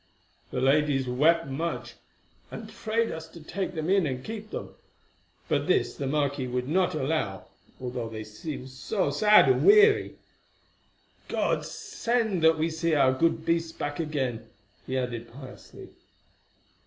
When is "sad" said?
9.11-9.47